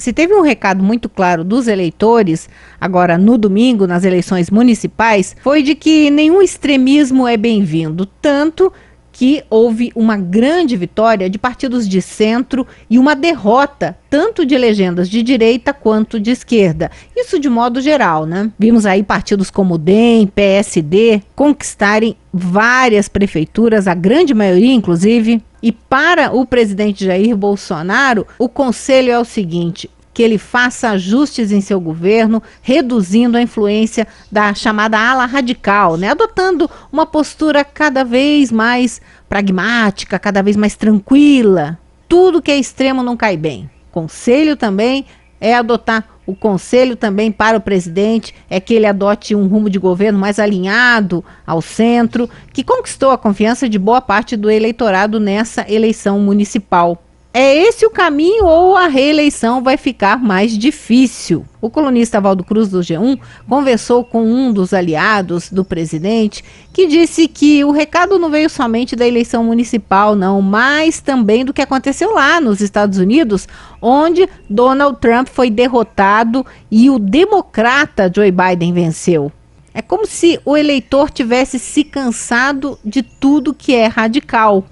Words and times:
se 0.00 0.12
teve 0.12 0.34
um 0.34 0.40
recado 0.40 0.82
muito 0.82 1.08
claro 1.08 1.44
dos 1.44 1.68
eleitores, 1.68 2.48
agora 2.80 3.18
no 3.18 3.36
domingo, 3.36 3.86
nas 3.86 4.02
eleições 4.02 4.50
municipais, 4.50 5.36
foi 5.42 5.62
de 5.62 5.74
que 5.74 6.10
nenhum 6.10 6.42
extremismo 6.42 7.28
é 7.28 7.36
bem-vindo, 7.36 8.06
tanto 8.06 8.72
que 9.12 9.42
houve 9.50 9.92
uma 9.94 10.16
grande 10.16 10.76
vitória 10.76 11.28
de 11.28 11.38
partidos 11.38 11.88
de 11.88 12.00
centro 12.00 12.66
e 12.88 12.98
uma 12.98 13.14
derrota 13.14 13.96
tanto 14.08 14.44
de 14.46 14.56
legendas 14.56 15.08
de 15.08 15.22
direita 15.22 15.72
quanto 15.72 16.18
de 16.18 16.30
esquerda. 16.30 16.90
Isso 17.16 17.38
de 17.38 17.48
modo 17.48 17.80
geral, 17.80 18.26
né? 18.26 18.50
Vimos 18.58 18.86
aí 18.86 19.02
partidos 19.02 19.50
como 19.50 19.78
DEM, 19.78 20.26
PSD 20.26 21.22
conquistarem 21.34 22.16
várias 22.32 23.08
prefeituras, 23.08 23.86
a 23.86 23.94
grande 23.94 24.34
maioria 24.34 24.72
inclusive. 24.72 25.42
E 25.62 25.72
para 25.72 26.32
o 26.34 26.46
presidente 26.46 27.04
Jair 27.04 27.36
Bolsonaro, 27.36 28.26
o 28.38 28.48
conselho 28.48 29.10
é 29.12 29.18
o 29.18 29.24
seguinte: 29.24 29.90
que 30.12 30.22
ele 30.22 30.38
faça 30.38 30.90
ajustes 30.90 31.52
em 31.52 31.60
seu 31.60 31.80
governo, 31.80 32.42
reduzindo 32.62 33.36
a 33.36 33.42
influência 33.42 34.06
da 34.30 34.52
chamada 34.54 34.98
ala 34.98 35.24
radical, 35.26 35.96
né? 35.96 36.08
adotando 36.10 36.68
uma 36.92 37.06
postura 37.06 37.64
cada 37.64 38.04
vez 38.04 38.50
mais 38.50 39.00
pragmática, 39.28 40.18
cada 40.18 40.42
vez 40.42 40.56
mais 40.56 40.74
tranquila. 40.74 41.78
Tudo 42.08 42.42
que 42.42 42.50
é 42.50 42.58
extremo 42.58 43.02
não 43.02 43.16
cai 43.16 43.36
bem. 43.36 43.70
Conselho 43.92 44.56
também 44.56 45.06
é 45.40 45.54
adotar 45.54 46.04
o 46.30 46.34
conselho 46.36 46.94
também 46.94 47.32
para 47.32 47.58
o 47.58 47.60
presidente 47.60 48.32
é 48.48 48.60
que 48.60 48.72
ele 48.72 48.86
adote 48.86 49.34
um 49.34 49.48
rumo 49.48 49.68
de 49.68 49.80
governo 49.80 50.16
mais 50.16 50.38
alinhado 50.38 51.24
ao 51.44 51.60
centro, 51.60 52.30
que 52.52 52.62
conquistou 52.62 53.10
a 53.10 53.18
confiança 53.18 53.68
de 53.68 53.80
boa 53.80 54.00
parte 54.00 54.36
do 54.36 54.48
eleitorado 54.48 55.18
nessa 55.18 55.68
eleição 55.68 56.20
municipal. 56.20 57.02
É 57.32 57.54
esse 57.54 57.86
o 57.86 57.90
caminho 57.90 58.44
ou 58.44 58.76
a 58.76 58.88
reeleição 58.88 59.62
vai 59.62 59.76
ficar 59.76 60.20
mais 60.20 60.58
difícil? 60.58 61.46
O 61.60 61.70
colunista 61.70 62.20
Valdo 62.20 62.42
Cruz 62.42 62.68
do 62.68 62.80
G1 62.80 63.20
conversou 63.48 64.04
com 64.04 64.24
um 64.24 64.52
dos 64.52 64.74
aliados 64.74 65.48
do 65.48 65.64
presidente 65.64 66.42
que 66.72 66.88
disse 66.88 67.28
que 67.28 67.64
o 67.64 67.70
recado 67.70 68.18
não 68.18 68.30
veio 68.30 68.50
somente 68.50 68.96
da 68.96 69.06
eleição 69.06 69.44
municipal, 69.44 70.16
não, 70.16 70.42
mas 70.42 71.00
também 71.00 71.44
do 71.44 71.52
que 71.52 71.62
aconteceu 71.62 72.12
lá 72.12 72.40
nos 72.40 72.60
Estados 72.60 72.98
Unidos, 72.98 73.46
onde 73.80 74.28
Donald 74.48 74.98
Trump 75.00 75.28
foi 75.28 75.50
derrotado 75.50 76.44
e 76.68 76.90
o 76.90 76.98
democrata 76.98 78.10
Joe 78.12 78.32
Biden 78.32 78.72
venceu. 78.72 79.30
É 79.72 79.80
como 79.80 80.04
se 80.04 80.40
o 80.44 80.56
eleitor 80.56 81.12
tivesse 81.12 81.60
se 81.60 81.84
cansado 81.84 82.76
de 82.84 83.04
tudo 83.04 83.54
que 83.54 83.72
é 83.72 83.86
radical 83.86 84.64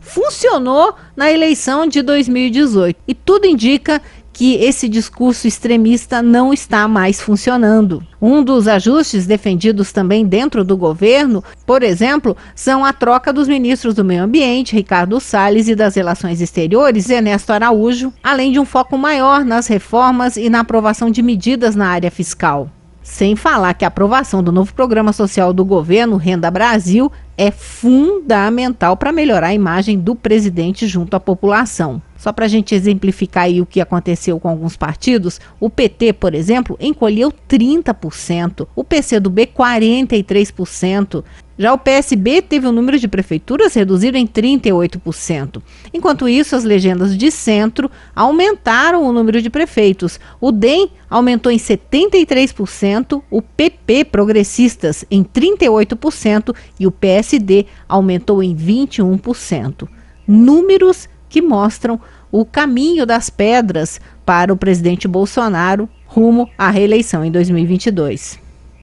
funcionou 0.00 0.94
na 1.14 1.30
eleição 1.30 1.86
de 1.86 2.02
2018. 2.02 2.96
E 3.06 3.14
tudo 3.14 3.46
indica 3.46 4.00
que 4.32 4.54
esse 4.54 4.88
discurso 4.88 5.46
extremista 5.46 6.22
não 6.22 6.52
está 6.52 6.88
mais 6.88 7.20
funcionando. 7.20 8.02
Um 8.22 8.42
dos 8.42 8.66
ajustes 8.66 9.26
defendidos 9.26 9.92
também 9.92 10.24
dentro 10.24 10.64
do 10.64 10.76
governo, 10.76 11.44
por 11.66 11.82
exemplo, 11.82 12.34
são 12.54 12.84
a 12.84 12.92
troca 12.92 13.32
dos 13.32 13.48
ministros 13.48 13.94
do 13.94 14.04
Meio 14.04 14.22
Ambiente, 14.22 14.74
Ricardo 14.74 15.20
Salles, 15.20 15.68
e 15.68 15.74
das 15.74 15.94
Relações 15.94 16.40
Exteriores, 16.40 17.10
Ernesto 17.10 17.52
Araújo, 17.52 18.12
além 18.22 18.50
de 18.52 18.58
um 18.58 18.64
foco 18.64 18.96
maior 18.96 19.44
nas 19.44 19.66
reformas 19.66 20.36
e 20.36 20.48
na 20.48 20.60
aprovação 20.60 21.10
de 21.10 21.22
medidas 21.22 21.76
na 21.76 21.88
área 21.88 22.10
fiscal. 22.10 22.70
Sem 23.02 23.34
falar 23.34 23.74
que 23.74 23.84
a 23.84 23.88
aprovação 23.88 24.42
do 24.42 24.52
novo 24.52 24.74
programa 24.74 25.12
social 25.12 25.52
do 25.52 25.64
governo, 25.64 26.16
Renda 26.16 26.50
Brasil, 26.50 27.10
é 27.36 27.50
fundamental 27.50 28.96
para 28.96 29.12
melhorar 29.12 29.48
a 29.48 29.54
imagem 29.54 29.98
do 29.98 30.14
presidente 30.14 30.86
junto 30.86 31.16
à 31.16 31.20
população. 31.20 32.02
Só 32.20 32.34
para 32.34 32.44
a 32.44 32.48
gente 32.48 32.74
exemplificar 32.74 33.44
aí 33.44 33.62
o 33.62 33.66
que 33.66 33.80
aconteceu 33.80 34.38
com 34.38 34.46
alguns 34.46 34.76
partidos, 34.76 35.40
o 35.58 35.70
PT, 35.70 36.12
por 36.12 36.34
exemplo, 36.34 36.76
encolheu 36.78 37.32
30%, 37.48 38.68
o 38.76 38.84
PCdoB 38.84 39.46
43%. 39.46 41.24
Já 41.58 41.72
o 41.72 41.78
PSB 41.78 42.42
teve 42.42 42.66
o 42.66 42.72
número 42.72 42.98
de 42.98 43.08
prefeituras 43.08 43.72
reduzido 43.72 44.18
em 44.18 44.26
38%. 44.26 45.62
Enquanto 45.94 46.28
isso, 46.28 46.54
as 46.54 46.62
legendas 46.62 47.16
de 47.16 47.30
centro 47.30 47.90
aumentaram 48.14 49.02
o 49.02 49.12
número 49.12 49.40
de 49.40 49.48
prefeitos. 49.48 50.20
O 50.38 50.52
DEM 50.52 50.90
aumentou 51.08 51.50
em 51.50 51.56
73%, 51.56 53.22
o 53.30 53.40
PP 53.40 54.04
progressistas 54.04 55.06
em 55.10 55.24
38% 55.24 56.54
e 56.78 56.86
o 56.86 56.90
PSD 56.90 57.64
aumentou 57.88 58.42
em 58.42 58.54
21%. 58.54 59.88
Números 60.28 61.08
que 61.30 61.40
mostram 61.40 61.98
o 62.30 62.44
caminho 62.44 63.06
das 63.06 63.30
pedras 63.30 63.98
para 64.26 64.52
o 64.52 64.56
presidente 64.56 65.08
Bolsonaro 65.08 65.88
rumo 66.04 66.50
à 66.58 66.68
reeleição 66.68 67.24
em 67.24 67.30
2022. 67.30 68.49